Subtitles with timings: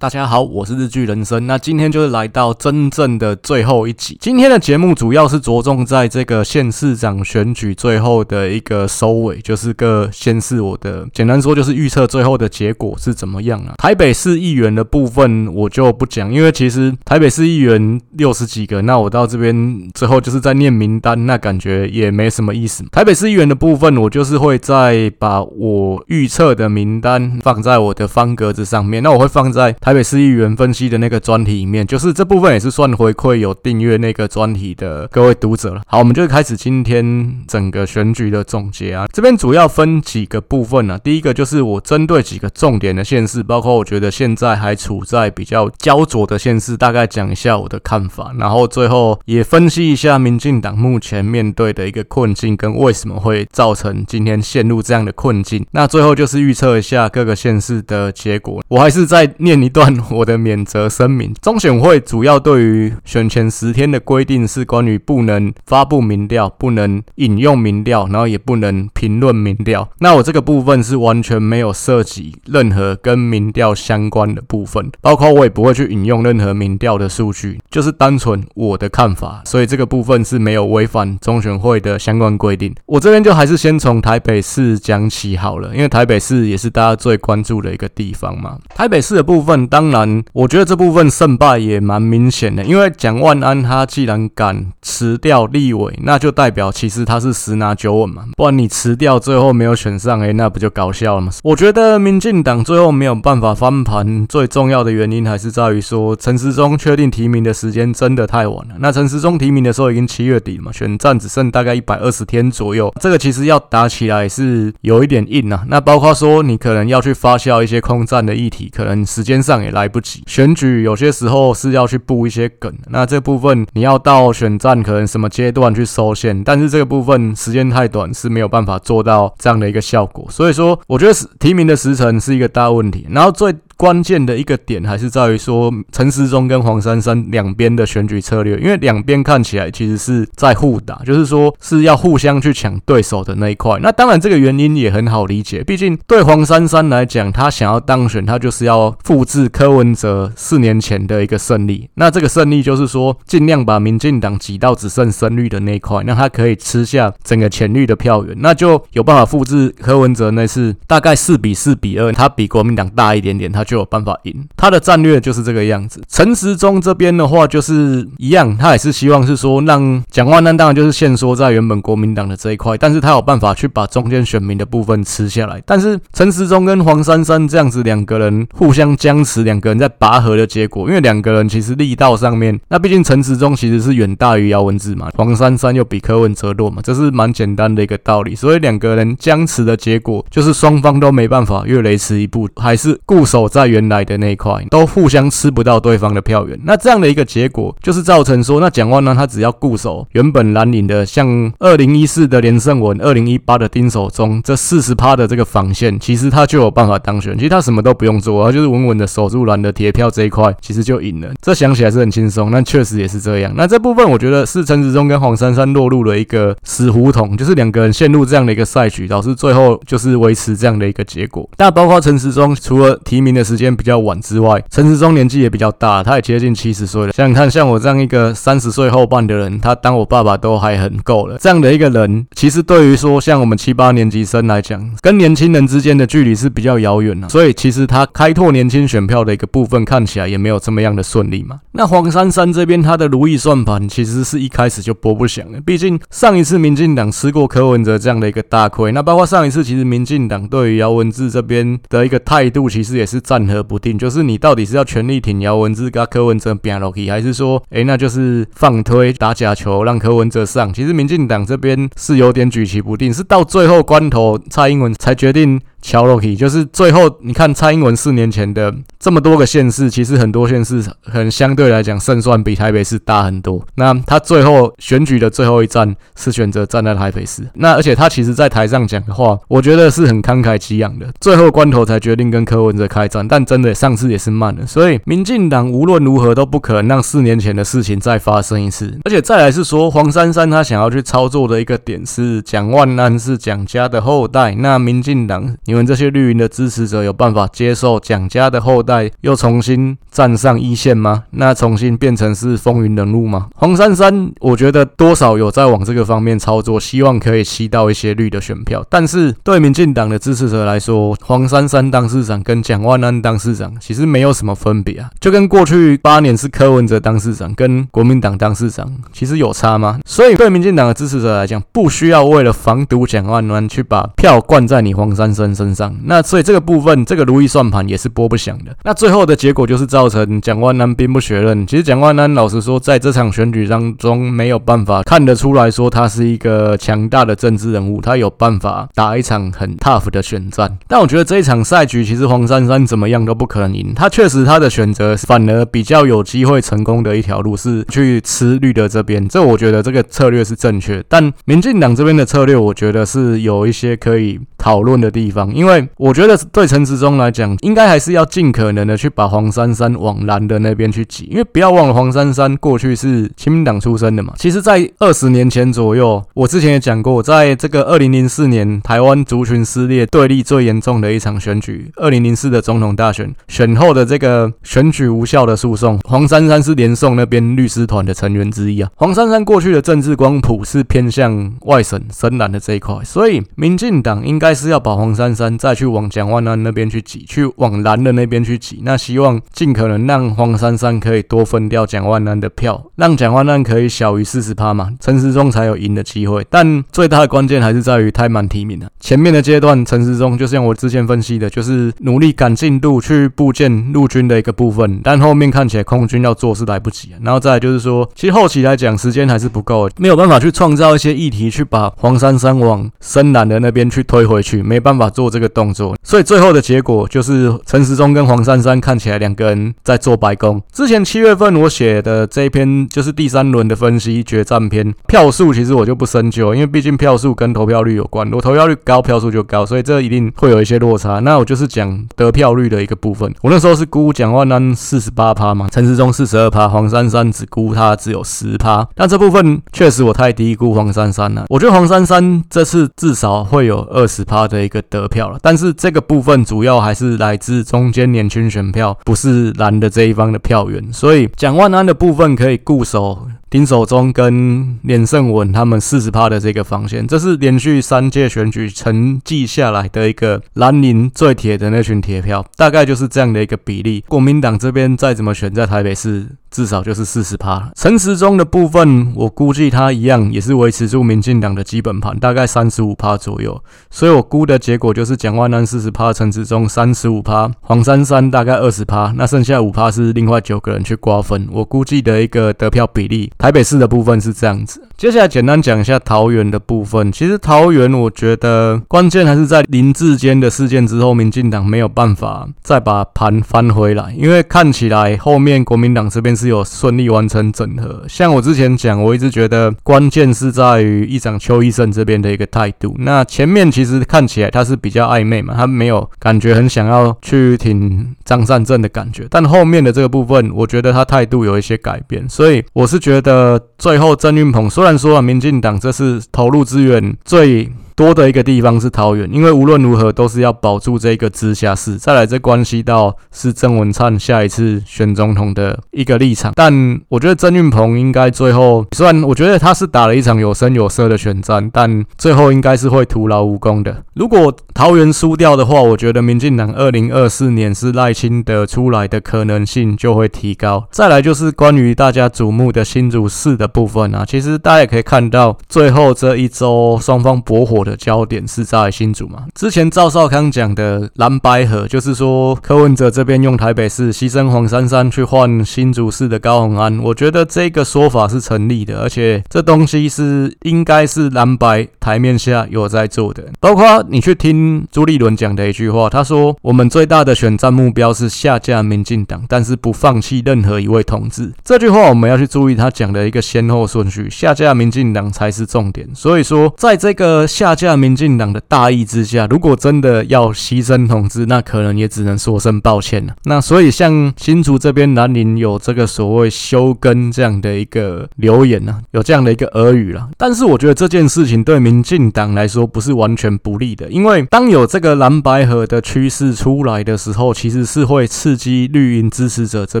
[0.00, 1.48] 大家好，我是日剧人生。
[1.48, 4.16] 那今天就是来到真正的最后一集。
[4.20, 13.74] 今天的节目主要是着重在这个县市长选举最后的一个收尾，就是个县市我的简单说就是预测最后的结果是怎么样啊。
[13.76, 22.84] 台北市议员的部分我就不讲，因为其实台北市议员六十几个，那我到这边最后就是在念名单，那感觉也没什么意思。
[22.92, 29.74] 台北市议员的部分，我就是会再把我预测的名单放在我的方格子上面，那我会放在。
[29.88, 35.80] 台北市议员分析的那个专题里面，就是这部分也是算回馈有订阅那个专题的各位读者了。
[35.86, 39.06] 好，我们就开始今天整个选举的总结啊。
[39.10, 40.98] 这边主要分几个部分啊。
[40.98, 48.34] 第一个就是我针对几个重点的县市，包括我觉得现在还处在比较焦灼的县市，大概讲一下我的看法。
[48.38, 55.64] 然后最后也分析一下民进党目前面对的一个困境，跟为什么会造成今天陷入这样的困境。
[55.70, 58.62] 那最后就是预测一下各个县市的结果。
[58.68, 59.72] 我还是在念一。
[59.78, 69.88] 段我的免责声明：中选会主要对于选前十天的规定是关于不能发布民调、不能引用民调，然后也不能评论民调。
[70.00, 79.42] 那我这个部分是完全没有涉及任何跟民调相关的部分，包括我也不会去引用任何民调的数据，就是单纯我的看法。
[79.44, 82.74] 所以这个部分是没有违反中选会的相关规定。
[82.86, 88.58] 我这边就还是先从台北市讲起好了，因为台北市也是大家最关注的一个地方嘛。
[88.74, 89.67] 台北市的部分。
[89.68, 98.24] 当然，我觉得这部分胜败也蛮明显的，因为蒋万安他既然敢辞掉立委，那就代表其实他是十拿九稳嘛。
[98.36, 101.30] 不然你辞掉最后没有选上，哎，那不就搞笑了吗？
[101.42, 108.76] 我觉得民进党最后没有办法翻盘，最重要的原因还是在于说陈时中确定提名的时间真的太晚了。
[108.78, 115.64] 那陈时中提名的时候已经七月底了嘛，选战只剩大概一百二十天左右，这个其实要打起来是有一点硬啊。
[115.68, 119.57] 那包括说你可能要去发酵一些空战的议题，可能时间上。
[119.62, 133.54] 也来不及，选举有些时候是要去布一些梗，那这部分你要到选战可能什么阶段去收线，但是这个部分时间太短是没有办法做到这样的一个效果，所以说我觉得提名的时辰是一个大问题，然后最。
[133.78, 143.78] 关键的一个点还是在于说陈时中跟黄珊珊两边的选举策略，因为两边看起来其实是在互打，就是说是要互相去抢对手的那一块。
[143.80, 151.88] 那当然这个原因也很好理解，毕竟对黄珊珊来讲，他想要当选，他就是要复制柯文哲四年前的一个胜利。
[151.94, 163.67] 那这个胜利就是说尽量把民进党挤到只剩深绿的那一块，那他可以吃下整个浅绿的票源，那就有办法复制柯文哲那次大概四比四比二，他比国民党大一点点，他。
[163.68, 166.00] 就有办法赢，他的战略就是这个样子。
[166.08, 175.62] 陈时中这边的话就是一样，他也是希望是说让蒋万安，当然就是限缩在原本国民党的这一块，但是他有办法去把中间选民的部分吃下来。
[175.66, 188.34] 但是陈时中跟黄珊珊这样子两个人互相僵持，两个人在拔河的结果，因为两个人其实力道上面，那毕竟陈时中其实是远大于姚文智嘛，黄珊珊又比柯文哲弱嘛，这是蛮简单的一个道理。
[188.34, 193.57] 所以两个人僵持的结果，就是双方都没办法越雷池一步，还是固守在。
[193.58, 207.36] 在原来的那一块都互相吃不到对方的票源，那这样的一个结果就是造成说，那蒋万安他只要固守原本蓝营的，像二零一四的连胜文、二零一八的丁守中这四十趴的这个防线，其实他就有办法当选。
[207.36, 211.28] 其实他什么都不用做，他就是稳稳的守住蓝的铁票这一块，其实就赢了。
[211.42, 213.52] 这想起来是很轻松，那确实也是这样。
[213.56, 221.50] 那这部分我觉得是陈时中跟黄珊珊落入了一个死胡同，就是两个人陷入这样的一个赛局，导致最后就是维持这样的一个结果。
[221.56, 223.47] 那包括陈时中除了提名的。
[223.48, 227.12] 时间比较晚之外，陈时中年纪也比较大，他也接近七十岁了。
[227.12, 231.38] 想想看，像我这样一个三十岁后半的人，他当我爸爸都还很够了。
[231.38, 237.26] 这样的一个人，其实对于说像我们七八年级生来讲，跟年轻人之间的距离是比较遥远的。
[237.30, 241.60] 所以其实他开拓年轻选票的一个部分，看起来也没有这么样的顺利嘛。
[241.72, 245.58] 那黄珊珊这边，他的如意算盘其实是一开始就拨不响了。
[245.64, 260.72] 毕竟上一次民进党吃过柯文哲这样的一个大亏，那包括上一次，其实民进党对于姚文智这边的一个态度，其实也是在战和不定，就是你到底是要全力挺姚文智跟柯文哲拼下去，还是说，哎，那就是放推打假球让柯文哲上？
[260.72, 265.60] 其实民进党这边是有点举棋不定，是到最后关头，蔡英文才决定。
[265.80, 273.64] 乔洛基就是最后，你看蔡英文四年前的这么多个县市，其实很多县市很相对来讲胜算比台北市大很多。
[273.76, 277.48] 那他最后选举的最后一战是选择站在台北市。
[277.54, 281.06] 那而且他其实在台上讲的话，我觉得是很慷慨激昂的。
[281.20, 284.66] 最后关头才决定跟柯文哲开战，但真的上次也是慢了。
[284.66, 288.98] 所以民进党无论如何都不可能让四年前的事情再发生一次。
[289.04, 295.56] 而且再来是说，黄珊珊他想要去操作的一个点是蒋万安是蒋家的后代，那民进党。
[295.68, 301.24] 你们这些绿营的支持者有办法接受蒋家的后代又重新站上一线吗？
[301.32, 303.48] 那重新变成是风云人物吗？
[303.54, 308.82] 黄珊珊，我觉得多少有在往这个方面操作，希望可以吸到一些绿的选票。
[308.88, 320.00] 但是对民进党的支持者来说，黄珊珊当市长跟蒋万安当市长其实没有什么分别啊，就跟过去八年是柯文哲当市长，跟国民党当市长其实有差吗？
[320.06, 325.92] 所以对民进党的支持者来讲，不需要为了防堵蒋万安去把票灌在你黄珊珊身上。
[326.04, 328.76] 那所以这个部分，这个如意算盘也是拨不响的。
[328.84, 331.66] 那最后的结果就是造成蒋万安兵不血刃。
[331.66, 340.78] 其实蒋万安老实说，在这场选举当中没有办法看得出来说他是一个强大的政治人物，他有办法打一场很 tough 的选战。
[340.86, 343.92] 但我觉得这一场赛局，其实黄珊珊怎么样都不可能赢。
[343.96, 351.02] 他确实他的选择反而比较有机会成功的一条路是去吃绿的这边，这我觉得这个策略是正确。
[351.08, 364.34] 但民进党这边的策略，我觉得是有一些可以讨论的地方，因为我觉得对陈时中来讲，应该还是要尽可能的去把黄珊珊往蓝的那边去挤，因为不要忘了黄珊珊过去是亲民党出身的嘛。
[364.36, 378.90] 其实，在二十年前左右，我之前也讲过，在这个二零零四年台湾族群撕裂对立最严重的一场选举，二零零四的总统大选选后的这个选举无效的诉讼，黄珊珊是连胜那边律师团的成员之一啊。
[378.96, 384.58] 黄珊珊过去的政治光谱是偏向外省深蓝的这一块，所以民进党应该。
[384.58, 388.80] 是要把黄珊山再去往蒋万安那边去挤，去往蓝的那边去挤。
[388.82, 396.46] 那希望尽可能让黄珊珊可以多分掉蒋万安的票，让蒋万安可以小于四十趴嘛，陈时中才有赢的机会。
[396.50, 398.86] 但最大的关键还是在于太满提名了。
[399.00, 407.10] 前面的阶段，陈时中就像我之前分析的，就是努力赶进度去布建陆军的一个部分，但后面看起来空军要做是来不及。
[407.22, 414.28] 然后再就是说，其实后期来讲时间还是不够，没有办法去创造一些议题去把黄珊珊往深蓝的那边去推。
[414.28, 420.62] 回去没办法做这个动作，所以最后的结果就是陈时中跟黄珊珊看起来两个人在做白工。
[420.72, 431.18] 之前七月份我写的这一篇就是第三轮的分析决战篇，票数其实我就不深究，因为毕竟票数跟投票率有关，我投票率高，票数就高，所以这一定会有一些落差。
[431.18, 441.46] 那我就是讲得票率的一个部分，我那时候是估蒋万安四十八趴嘛，陈时中四十二趴，黄珊珊只估他只有十趴，但这部分确实我太低估黄珊珊了。
[441.48, 444.28] 我觉得黄珊珊这次至少会有二十。
[444.28, 453.26] 趴的一个得票票了，但是这个部分主要还是来自中间年轻选票，不是蓝的这一方的票源，所以蒋万安的部分可以固守。
[453.50, 464.04] 丁守中跟连胜文他们四十趴的这个防线，这是连续三届选举成绩下来的一个蓝营最铁的那群铁票，大概就是这样的一个比例。
[464.06, 467.70] 国民党这边再怎么选，在台北市至少就是四十趴。
[467.74, 473.62] 陈时中的部分，我估计他一样也是维持住民进党的基本盘，大概三十五趴左右。
[473.90, 481.48] 所以我估的结果就是蒋万安四十趴，陈时中三十五趴，黄珊珊大概二十趴，那剩下五趴是另外九个人去瓜分。
[481.50, 483.30] 我估计的一个得票比例。
[483.38, 487.12] 台北市的部分是这样子，接下来简单讲一下桃园的部分。
[487.12, 498.04] 其实桃园，我觉得关键还是在林志坚的事件之后，民进党没有办法再把盘翻回来，因为看起来后面国民党这边是有顺利完成整合。
[498.08, 502.94] 像我之前讲，我一直觉得关键是在于议长邱奕胜这边的一个态度。
[502.98, 513.60] 那前面其实看起来他是比较暧昧嘛，他没有感觉很想要去挺张善政的感觉，但后面的这个部分，我觉得他态度有一些改变，所以我是觉得。
[513.78, 521.96] 最后郑运鹏虽然说，民进党这是投入资源最多的一个地方是桃园，因为无论如何都是要保住这个直辖市。
[521.96, 526.52] 再来，这关系到是郑文灿下一次选总统的一个立场。
[526.54, 534.04] 但我觉得郑运鹏应该最后，虽然我觉得他是打了一场有声有色的选战，但最后应该是会徒劳无功的。
[534.14, 540.86] 如果桃园输掉的话，我觉得民进党二零二四年是赖清德出来的可能性就会提高。
[540.92, 549.44] 再来就是关于大家瞩目的新竹市的部分啊，其实大家也可以看到，最后这一周双方驳火的焦点是在新竹嘛？
[549.54, 563.44] 之前赵少康讲的蓝白合，就是说柯文哲这边用台北市牺牲黄珊珊去换新竹市的高虹安，我觉得这个说法是成立的，而且这东西是应该是蓝白台面下有在做的。
[563.60, 571.52] 包括你去听朱立伦讲的一句话，他说我们最大的选战目标是下架民进党，但是不放弃任何一位同志。
[571.64, 576.06] 这句话我们要去注意他讲的一个先后顺序，下架民进党才是重点。
[576.14, 583.34] 所以说，在这个下架民进党的大义之下，如果真的要牺牲同志，那可能也只能说声抱歉了。
[583.44, 590.28] 那所以像新竹这边兰陵有这个所谓休耕这样的一个留言呢、啊，有这样的一个俄语了。
[590.36, 600.00] 但是我觉得这件事情对民进党来说不是完全不利的，因为当有这个蓝白河的趋势出来的时候，其实是会刺激绿营支持者这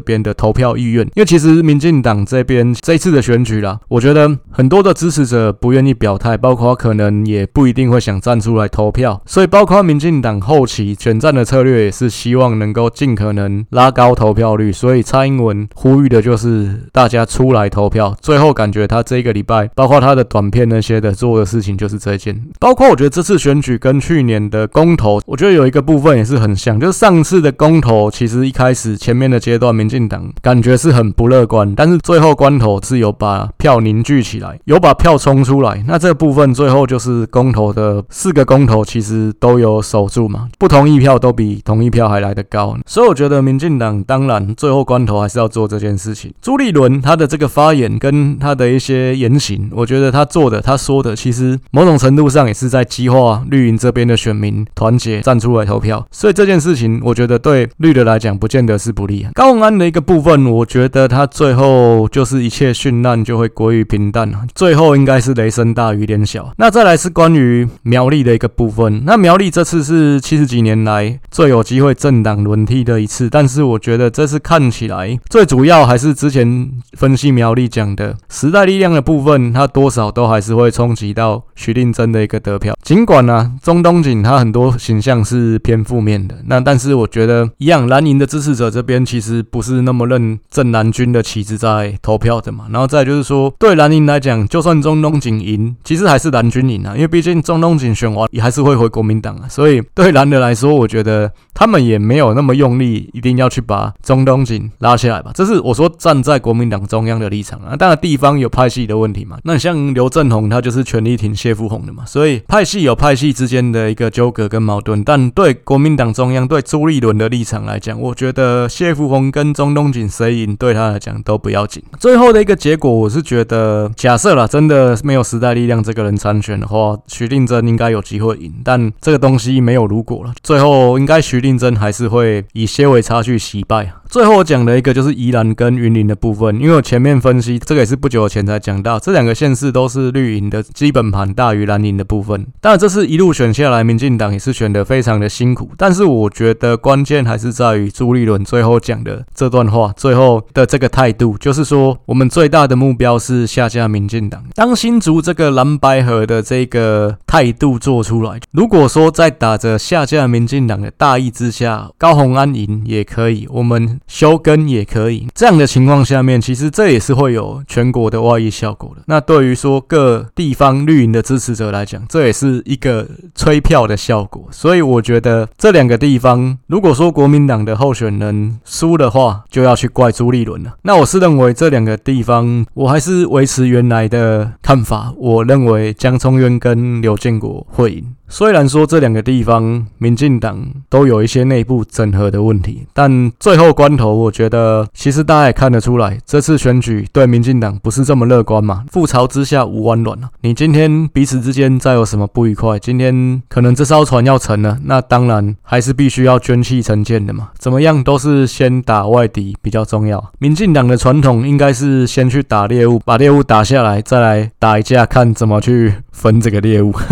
[0.00, 1.06] 边的投票意愿。
[1.14, 14.72] 因为其实民进党这边这一次的选举啦，我觉得很多的支持者不愿意表态，包括可能也不一定会想站出来投票，所以包括民进党后期选战的策略也是希望能够尽可能拉高投票率。
[14.72, 18.16] 所以蔡英文呼吁的就是大家出来投票。
[18.20, 22.40] 最后感觉他这个礼拜，包括他的短片那些的做的事情就是这件。
[22.58, 35.82] 包括我觉得这次选举跟去年的公投，我觉得有一个部分也是很像，就是上次的公投其实一开始前面的阶段，民进党感觉是很不乐观，但是最后关头是有把票凝聚起来，有把票冲出来。
[35.86, 42.76] 那这个部分最后就是公投的四个公投其实都有守住嘛，不同意票都比同意票还来得高。
[42.86, 46.32] 所以我觉得民进党当然最后关头还是要做这件事情。
[46.40, 56.06] 朱立伦他的这个发言跟他的一些言行，我觉得他做的他说的，其实某种程度上也是在激化绿营这边的选民团结站出来投票。
[56.10, 59.26] 所以这件事情，我觉得对绿的来讲不见得是不利。
[59.34, 66.52] 高安的一个部分，我觉得他最后就是一切殉难就会归于平淡了，最后应该是雷声大雨点小。
[66.56, 82.74] 那再来是关于于苗栗的一个部分，那苗栗这次是七十几年来最有机会政党轮替的一次，但是我觉得这次看起来最主要还是之前分析苗栗讲的时代力量的部分，它多少都还是会冲击到许定真的一个得票。
[82.82, 92.66] 尽管呢、啊，钟东锦他很多形象是偏负面的，那但是我觉得一样，蓝营的支持者这边其实不是那么认正蓝军的旗帜在投票的嘛。
[92.70, 99.48] 然后再就是说，对蓝营来讲，就算中东锦赢，其实还是蓝军赢啊，因为毕竟中东锦选完也还是会回国民党啊。
[99.48, 105.30] 所以对蓝的来说，我觉得他们也没有那么用力，一定要去把中东锦拉下来吧。
[105.34, 107.76] 这是我说站在国民党中央的立场啊。
[107.76, 109.38] 当然地方有派系的问题嘛。
[109.44, 115.02] 那像刘政鸿他就是全力挺谢富弘的嘛，所以派系有派系之间的一个纠葛跟矛盾。
[115.04, 121.82] 但对国民党中央对朱立伦的立场来讲，我觉得谢富弘跟中东锦谁赢对他来讲都不要紧。
[121.98, 128.54] 最后的一个结果，我是觉得，假设啦，真的没有时代力量这个人参选的话，徐定真应该有机会赢。
[128.62, 133.92] 但这个东西没有如果了，最后应该徐定真还是会以些微差距惜败。
[134.08, 142.46] 最后讲的一个就是宜兰跟云林的部分，因为我前面分析这个也是不久前才讲到，这两个县市都是绿营的基本盘大于蓝营的部分。
[142.60, 145.70] 当然，这次一路选下来，民进党也是选得非常的辛苦。
[145.76, 154.42] 但是我觉得关键还是在于朱立伦最后讲的这段话，最后的这个态度，就是说我们最大的目标是下架民进党。
[154.54, 163.97] 当新竹这个蓝白合的这个态度做出来，如果说在打着下架民进党的大义之下，高虹安赢也可以，我们。
[164.06, 169.02] 休耕也可以，这样的情况下面，其实这也是会有全国的外溢效果的。
[169.06, 174.46] 那对于说各地方绿营的支持者来讲，这也是一个催票的效果。
[174.50, 180.74] 所以我觉得这两个地方，如果说国民党的候选人输的话，就要去怪朱立伦了。
[180.82, 185.12] 那我是认为这两个地方，我还是维持原来的看法。
[185.16, 188.14] 我认为江聪渊跟刘建国会赢。
[188.30, 198.84] 虽然说这两个地方民进党都有一些内部整合的问题，但最后关头，我觉得其实大家也看得出来，这次选举对民进党不是这么乐观嘛。
[198.92, 200.28] 覆巢之下无完卵啊！
[200.42, 207.48] 你今天彼此之间再有什么不愉快，今天可能这艘船要沉了，那当然还是必须要捐弃成舰的嘛。
[207.58, 210.32] 怎么样都是先打外敌比较重要。
[210.38, 216.92] 民进党的传统应该是先去打猎物，把猎物打下来，再来打一架，看怎么去分这个猎物。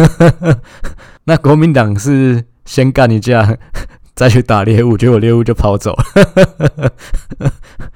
[1.24, 3.56] 那国民党是先干一架，
[4.16, 6.90] 再去打猎物，结果猎物就跑走了。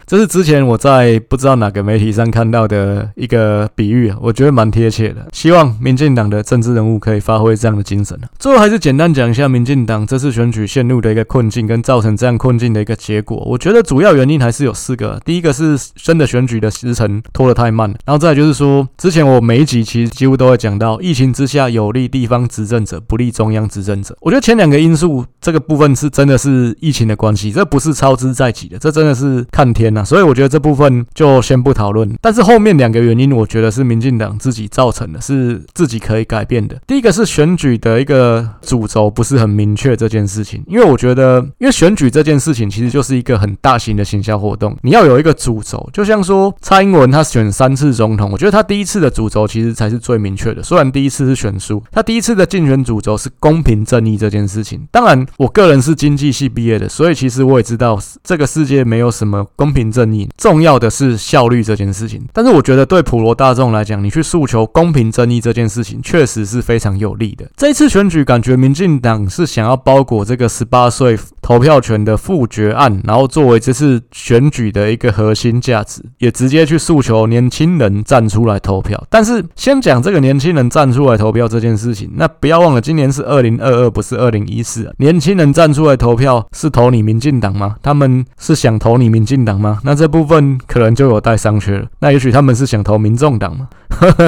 [0.07, 5.27] 这是之前我在不知道哪个媒体上看到的一个比喻，我觉得蛮贴切的。
[5.33, 8.29] 希望民进党的政治人物可以发挥这样的精神啊。
[8.39, 13.39] 最后还是简单讲一下民进党这次选举陷入的一个困境，跟造成这样困境的一个结果。
[13.47, 15.19] 我觉得主要原因还是有四个。
[15.25, 24.17] 第一个是真的选举的时程拖得太慢，然后再就是说，之前我每一集其实几乎都会讲到，疫情之下有利地方执政者，不利中央执政者。
[24.21, 30.05] 我觉得前两个因素这个部分是真的是疫情的关系，这不是操之在即的，这真的是看天呐。
[30.05, 32.11] 所以我觉得这部分就先不讨论。
[32.21, 36.77] 但是后面两个原因，我觉得是民进党自己造成的，是自己可以改变的。
[36.87, 50.63] 第一个是选举的一个主轴不是很明确这件事情，因为我觉得，因为选举这件事情其实就是一个很大型的行销活动，你要有一个主轴，就像说蔡英文他选三次总统，我觉得他第一次的主轴其实才是最明确的。
[50.63, 54.87] 虽然第一次是选输，他第一次的竞选主轴是公平正义这件事情。
[54.91, 62.27] 当然，我个人是经济系毕业的，所以其实我也知道这个世界没有什么公平正义，重要的是效率这件事情。
[62.33, 67.45] 但是我觉得对普罗大众来讲，你去诉求公平正义这件事情，确实是非常有利的。
[67.55, 79.05] 这一次选举，感觉民进党是想要包裹这个十八岁投票权的复决案，然后作为这次选举的一个核心价值，也直接去诉求年轻人站出来投票。
[79.11, 84.91] 但是先讲这个年轻人站出来投票这件事情，那不要忘了，今年是二零二二，不是二零一四。
[84.97, 87.77] 年轻人站出来投票是投你民进党吗？
[87.83, 89.81] 他们是想投你民进党吗？
[89.85, 91.87] 那这部分可能就有待商榷了。
[92.01, 93.69] 那也许他们是想投民众党吗？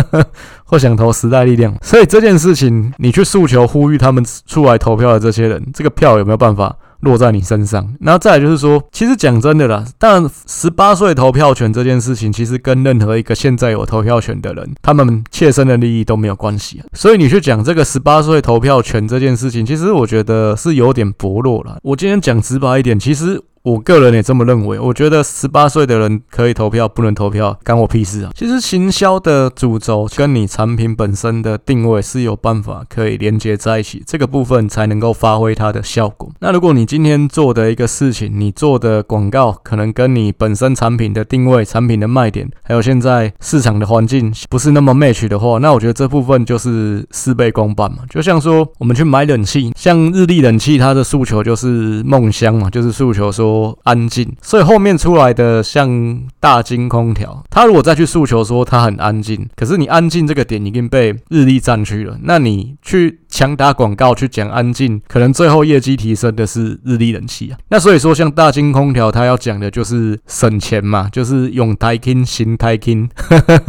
[0.65, 1.75] 或想投时代力量？
[1.83, 6.77] 所以这件事情，你去诉求呼吁他们出来投票的这些人，这个票有没有办法？
[7.03, 16.83] 落在你身上，那再来就是说，其实讲真的啦，但十八岁投票权这件事情，其实跟任何一个现在有投票权的人，他们切身的利益都没有关系。
[16.93, 21.79] 所以你去讲这个十八岁投票权这件事情，其实我觉得是有点薄弱了。
[21.83, 23.43] 我今天讲直白一点，其实。
[23.63, 28.33] 我个人也这么认为，我觉得十八岁的人可以投票，不能投票，干我屁事啊！
[28.35, 36.29] 其实行销的主轴跟你产品本身的定位是有办法可以连接在一起，这个部分才能够发挥它的效果。
[36.41, 47.99] 那如果你今天做的一个事情，你做的广告可能跟你本身产品的定位、产品的卖点，还有现在市场的环境不是那么 match 的话，那我觉得这部分就是事倍功半嘛。
[48.11, 53.52] 就像说我们去买冷气，像日立冷气，它的诉求就是梦乡嘛，就是诉求说。
[53.85, 67.59] 安静，所以后面出来的像大金空调，他如果再去诉求说他很安静，可是你安静这个点已经被日立占据了，那你去强打广告去讲安静，可能最后业绩提升的是日立人气啊。
[67.69, 73.09] 那所以说，像大金空调，他要讲的就是省钱嘛，就是用台金新台金，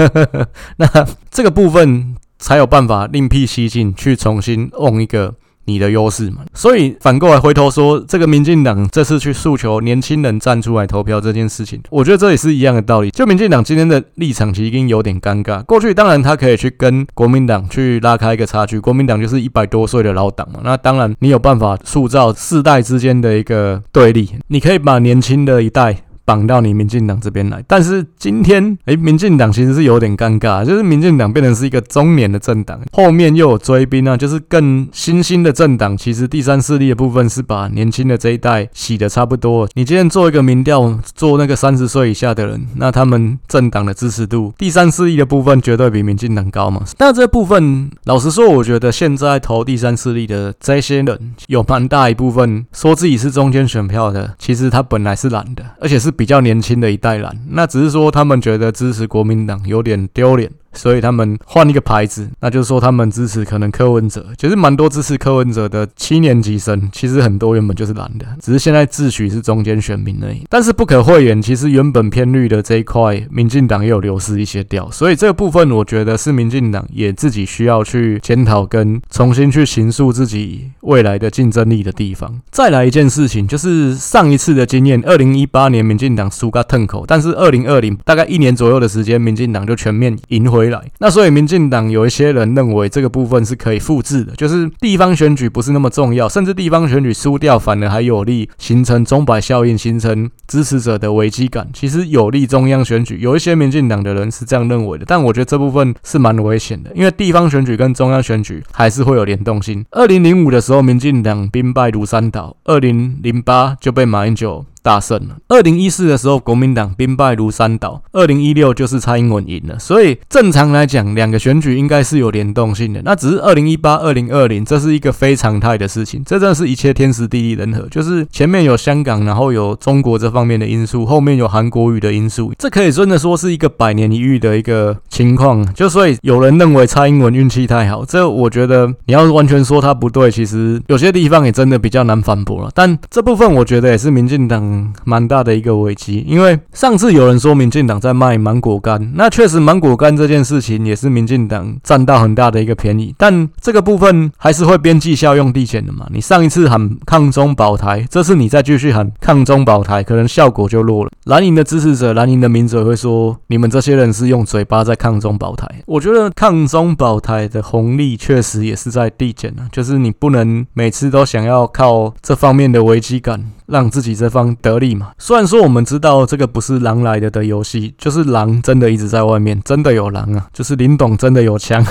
[0.78, 0.88] 那
[1.32, 5.34] 这个部分才有办法另辟蹊径去重新弄一个。
[5.66, 13.10] 你的优势嘛，所以反过来回头说，这个民进党这次去诉求年轻人站出来投票这件事情，我觉得这也是一样的道理。
[13.12, 15.64] 就民进党今天的立场其实已经有点尴尬。
[15.64, 26.04] 过去当然他可以去跟国民党去拉开一个差距，国民党就是一百多岁的老党嘛，那当然你有办法塑造世代之间的一个对立，你可以把年轻的一代。
[26.26, 35.98] 绑到你民进党这边来，但是今天，哎，民进党其实是有点尴尬，就是民进党变成是一个中年的政党，后面又有追兵啊，就是更新兴的政党。
[35.98, 39.68] 其实第三势力的部分是把年轻的这一代洗的差不多。
[39.74, 46.84] 你今天做一个民调，做那个三十岁以下的人，那他们政党的支持度，第三势力的部分绝对比民进党高嘛。
[47.00, 56.13] 那这部分，老实说，我觉得现在投第三势力的这些人，有蛮大一部分说自己是中间选票的，其实他本来是蓝的，而且是。
[56.14, 60.50] 比较年轻的一代人，那只是说他们觉得支持国民党有点丢脸。
[60.74, 70.44] 所以他们换一个牌子，那就是说他们支持可能柯文哲，其实蛮多支持柯文哲的七年级生，其实很多原本就是蓝的，只是现在自诩是中间选民而已。
[70.50, 74.90] 但是不可讳言，其实原本偏绿的这一块，民进党也有流失一些掉。
[74.92, 82.42] 所以这个部分，我觉得是民进党也自己需要去检讨跟重新去形塑自己未来的竞争力的地方。
[82.50, 90.63] 再来一件事情，就是上一次的经验，二零一八年民进党输个痛口，但是二零二零大概一年左右的时间，民进党就全面赢回。
[90.64, 103.18] 回来，那所以民进党有一些人认为这个部分是可以复制的，就是地方选举不是那么重要，甚至地方选举输掉反而还有利形成钟摆效应，形成支持者的危机感，其实有利中央选举。
[103.20, 109.84] 有一些民进党的人是这样认为的，但我觉得这部分是蛮危险的，因为地方选举跟中央选举还是会有联动性。
[109.92, 114.66] 二零零五的时候，民进党兵败如山倒，二零零八就被马英九。
[114.84, 115.38] 大胜了。
[115.48, 118.04] 二零一四的时候，国民党兵败如山倒。
[118.12, 119.80] 二零一六就是蔡英文赢了。
[119.80, 123.02] 所以正常来讲，两个选举应该是有联动性的。
[123.04, 126.22] 那只是二零一八、二零二零，这是一个非常态的事情。
[126.26, 132.52] 这真的是一切天时地利人和，就是前面有香港，然后有中国这方面的因素，后面有韩国瑜的因素。
[132.60, 135.66] 这可以真的说是一个百年一遇的一个情况。
[135.74, 142.70] 就所以有人认为蔡英文运气太好，这我觉得你要完全说他不对，其实有些地方也真的比较难反驳了。
[142.76, 144.73] 但这部分我觉得也是民进党。
[145.04, 146.24] 蛮大的一个危机。
[146.28, 156.08] 因为上次有人说民进党在卖芒果干，那确实芒果干这件事情也是民进党占到很大的一个便宜，但这个部分还是会边际效用递减的嘛。
[156.12, 161.12] 你上一次喊抗中保台，这次你再继续喊抗中保台，可能效果就弱了。
[161.26, 165.68] 蓝营的支持者、蓝营的民主会说，你们这些人是用嘴巴在抗中保台。
[165.86, 173.52] 我觉得抗中保台的红利确实也是在递减啊，就是你不能每次都想要靠这方面的危机感。
[173.68, 175.12] 让自己这方得利嘛。
[175.18, 181.84] 虽然说我们知道这个不是狼来的的游戏，就是狼真的一直在外面，真的有狼啊，就是林董真的有枪，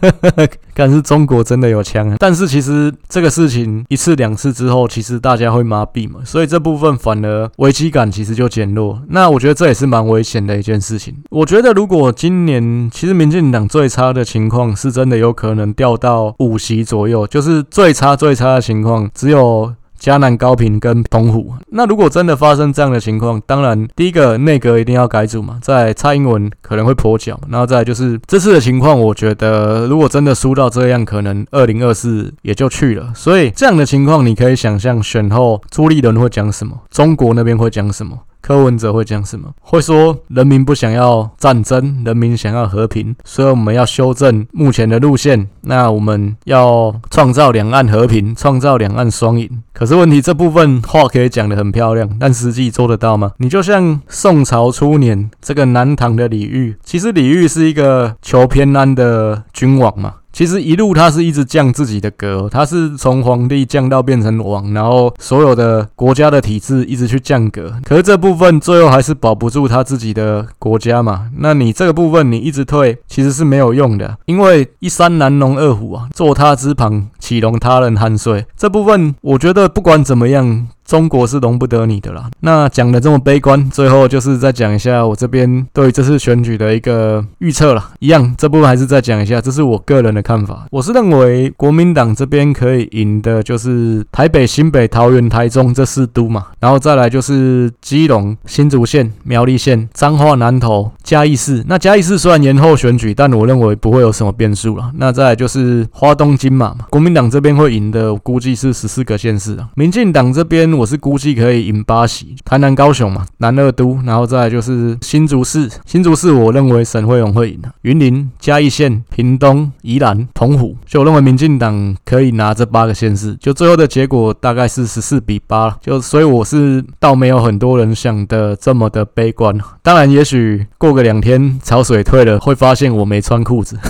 [0.74, 2.16] 但是中国真的有枪啊。
[2.18, 9.00] 但是其实这个事情一次两次之后，其实大家会麻痹嘛，所以这部分反而危机感其实就减弱。
[9.08, 11.14] 那我觉得这也是蛮危险的一件事情。
[11.30, 19.72] 我觉得如果今年其实民进党最差的情况是真的有可能掉到五席左右，就是最差最差的情况只有。
[19.98, 33.12] 嘉南高屏跟澎湖，那如果真的发生这样的情况，当然第一个内阁一定要改组嘛，在蔡英文可能会跛脚，然后再就是这次的情况，我觉得如果真的输到这样，可能二零二四也就去了。
[33.14, 38.18] 所以这样的情况，你可以想象选后朱立伦会讲什么，中国那边会讲什么。
[38.40, 39.50] 柯文哲会讲什么？
[39.60, 45.48] 会说人民不想要战争，人民想要和平，所以我们要修正目前的路线。
[45.62, 49.62] 那我们要创造两岸和平，创造两岸双赢。
[49.72, 53.32] 可是问题这部分话可以讲得很漂亮，但实际做得到吗？
[53.38, 60.14] 你就像宋朝初年这个南唐的李煜，其实李煜是一个求偏安的君王嘛。
[60.38, 67.74] 其实一路他是一直降自己的格，他是从皇帝降到变成王，然后所有的国家的体制一直去降格。
[67.82, 71.28] 可是这部分最后还是保不住他自己的国家嘛？
[71.38, 78.46] 那你这个部分你一直退，其实是没有用的，因为一山难容二虎啊，坐他之旁，岂容他人酣睡？
[78.56, 80.68] 这部分我觉得不管怎么样。
[80.88, 82.30] 中国是容不得你的啦。
[82.40, 87.90] 那讲的这么悲观，最后就是再讲一下我这边对这次选举的一个预测啦。
[87.98, 90.64] 一样，这部分还是再讲一下，这是我个人的看法。
[90.70, 96.46] 我是认为国民党这边可以赢的，就是台北、新北、桃园、台中这四都嘛。
[96.58, 101.62] 然后再来就是基隆、新竹县、苗栗县、彰化、南投、嘉义市。
[101.68, 104.90] 那嘉义市虽然延后选举，但我认为不会有什么变数啦。
[104.94, 106.86] 那再来就是花东、金马嘛。
[106.88, 109.68] 国民党这边会赢的，估计是十四个县市啊。
[109.74, 110.77] 民进党这边。
[110.78, 133.76] 我是估计可以赢八席，台南、高雄嘛，南二都，然后再就是新竹市，新竹市我认为沈慧虹会赢的，云林、嘉义县、屏东、宜兰、澎湖，就我认为民进党可以拿这八个县市，就最后的结果大概是十四比八了，就所以我是倒没有很多人想的这么的悲观，当然也许过个两天潮水退了，会发现我没穿裤子。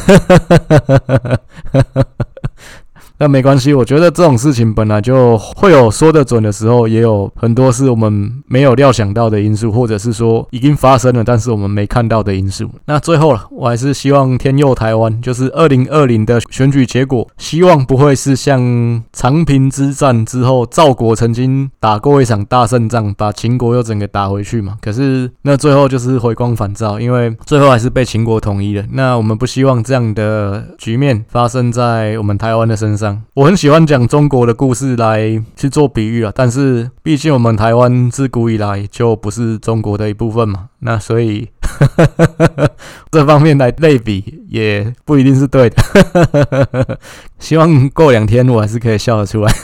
[3.20, 12.70] 那没关系，我觉得这种事情本来就会有说得准的时候，也有很多是我们没有料想到的因素，或者是说已经发生了，但是我们没看到的因素。
[12.84, 24.76] 那最后了，我还是希望天佑台湾，就是二零二零的选举结果，希望不会是像长平之战之后，赵国曾经打过一场大胜仗，把秦国又整个打回去嘛。
[24.80, 28.84] 可是那最后就是回光返照，因为最后还是被秦国统一了。
[28.92, 33.07] 那我们不希望这样的局面发生在我们台湾的身上。
[33.34, 41.48] 我很喜欢讲中国的故事来去做比喻啊，但是毕竟我们台湾自古以来就不是中国的一部分嘛， 那所以
[43.10, 46.98] 这方面来类比也不一定是对的。
[47.38, 49.52] 希望过两天我还是可以笑得出来。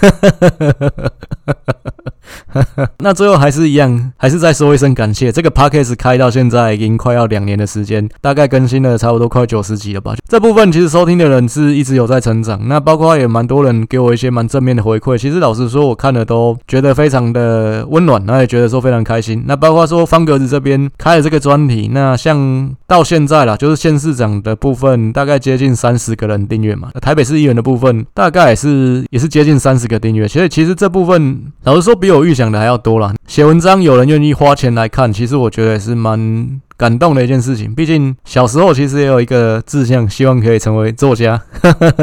[2.99, 5.31] 那最后还是一样，还是再说一声感谢。
[5.31, 10.15] 这个 podcast 开到现在已经快要两年的时间，大概更新了差不多快九十集了吧。
[10.29, 15.19] 这部分其实收听的人是一直有在成长，那包括也蛮多人给我一些蛮正面的回馈。
[15.19, 19.45] 其实老实说，我看了都觉得非常的温暖，那也觉得说非常开心。
[19.47, 26.91] 那包括说方格子这边开了这个专题，那像到现在啦，就是县市长的部分，大概接近三十个人订阅嘛。
[27.01, 30.29] 台北市议员的部分，大概也是也是接近三十个订阅。
[30.29, 33.13] 所以其实这部分老实说比我预想的还要多啦。
[33.27, 37.75] 写文章有人愿意花钱来看，其实我觉得也是蛮感动的一件事情。
[37.75, 41.41] 毕竟小时候其实也有一个志向，希望可以成为作家，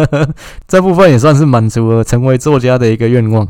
[0.68, 3.48] 这部分也算是满足了成为作家的一个愿望，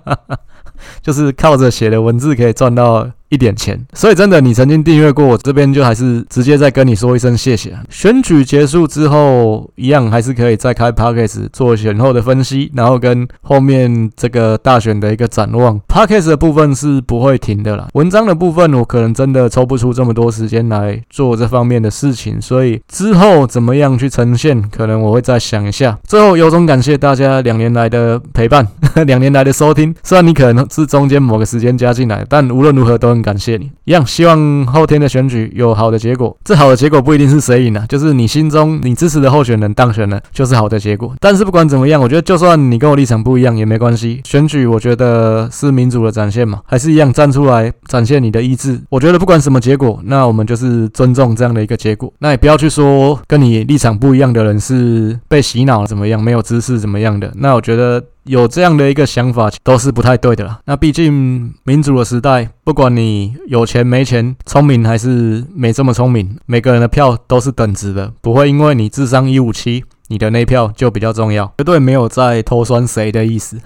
[1.02, 3.10] 就是靠着写的文字可以赚到。
[3.32, 3.80] 一点钱。
[3.94, 7.74] 所以真的，你曾经订阅过我这边，就还是直接再跟你说一声谢谢。
[7.88, 15.80] 选举结束之后，一样还是可以再开 Podcast 做选后的分析，然后跟后面这个大选的一个展望。
[15.88, 25.98] Podcast 的部分是不会停的啦，文章的部分我可能真的抽不出这么多时间来做这方面的事情，所以之后怎么样去呈现，可能我会再想一下。
[26.06, 28.66] 最后，由衷感谢大家两年来的陪伴，
[29.06, 29.94] 两年来的收听。
[30.02, 33.70] 虽然你可能是中间某个时间加进来，但无论如何都很感谢你。
[33.84, 36.36] 一样，希望后天的选举有好的结果。
[36.44, 41.14] 这好的结果不一定是谁赢啊，就是你心中你支持的候选人当选了，就是好的结果。
[41.20, 44.20] 但是不管怎么样，我觉得就算你跟我立场不一样也没关系。
[44.24, 48.80] 选举我觉得是民主的展现嘛，还是一样站出来展现你的意志。
[48.88, 52.12] 我觉得不管什么结果，那我们就是尊重这样的一个结果。
[52.18, 57.32] 那也不要去说跟你立场不一样的人是被洗脑了怎么样，没有知识怎么样的。
[57.36, 58.02] 那我觉得。
[58.24, 60.60] 有这样的一个想法都是不太对的啦。
[60.64, 71.52] 那毕竟民主的时代，不管你有钱没钱，聪明还是没这么聪明，每个人的票都是等值的，不会因为你智商一五七，你的那票就比较重要。
[71.58, 73.58] 绝对没有在偷酸谁的意思。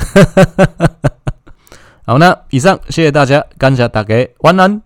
[2.07, 4.81] 好，那以上谢谢大家，感谢大家，晚安。